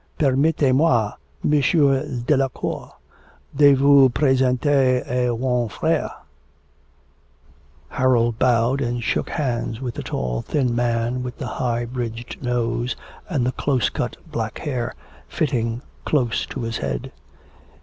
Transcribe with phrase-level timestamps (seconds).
[0.17, 1.13] Permettez moi,
[1.43, 2.93] Monsieur Delacour,
[3.55, 6.11] de vous presenter a won frere_.'
[7.89, 12.95] Harold bowed and shook hands with the tall thin man with the high bridged nose
[13.29, 14.95] and the close cut black hair,
[15.27, 17.11] fitting close to his head.